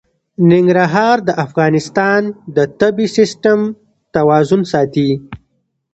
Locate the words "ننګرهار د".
0.51-1.29